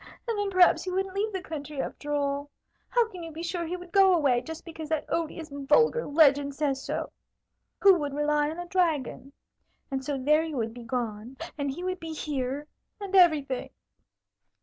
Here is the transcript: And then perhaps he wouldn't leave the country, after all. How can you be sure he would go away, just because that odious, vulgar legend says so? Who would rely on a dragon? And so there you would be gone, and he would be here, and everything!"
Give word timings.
And 0.27 0.35
then 0.35 0.49
perhaps 0.49 0.83
he 0.83 0.89
wouldn't 0.89 1.13
leave 1.13 1.31
the 1.31 1.43
country, 1.43 1.79
after 1.79 2.11
all. 2.11 2.49
How 2.89 3.07
can 3.11 3.21
you 3.21 3.31
be 3.31 3.43
sure 3.43 3.67
he 3.67 3.77
would 3.77 3.91
go 3.91 4.15
away, 4.15 4.41
just 4.41 4.65
because 4.65 4.89
that 4.89 5.05
odious, 5.09 5.51
vulgar 5.53 6.07
legend 6.07 6.55
says 6.55 6.81
so? 6.83 7.11
Who 7.81 7.93
would 7.99 8.11
rely 8.15 8.49
on 8.49 8.57
a 8.57 8.65
dragon? 8.65 9.31
And 9.91 10.03
so 10.03 10.17
there 10.17 10.41
you 10.43 10.57
would 10.57 10.73
be 10.73 10.81
gone, 10.85 11.37
and 11.55 11.69
he 11.69 11.83
would 11.83 11.99
be 11.99 12.13
here, 12.13 12.65
and 12.99 13.15
everything!" 13.15 13.69